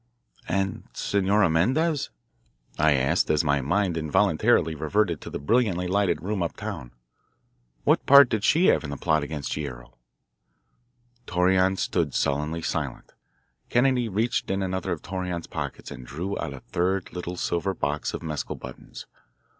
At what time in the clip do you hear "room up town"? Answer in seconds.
6.23-6.89